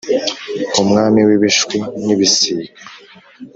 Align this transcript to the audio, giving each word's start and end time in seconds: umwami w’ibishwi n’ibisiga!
umwami 0.81 1.19
w’ibishwi 1.27 1.77
n’ibisiga! 2.05 2.71